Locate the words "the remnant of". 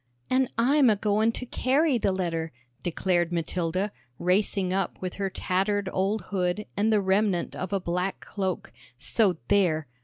6.91-7.71